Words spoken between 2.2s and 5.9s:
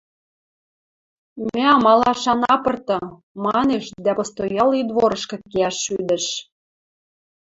ана пырты,– манеш дӓ постоялый дворышкы кеӓш